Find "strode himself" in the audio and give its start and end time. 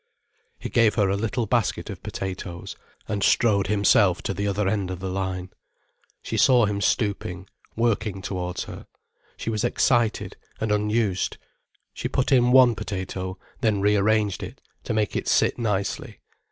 3.21-4.23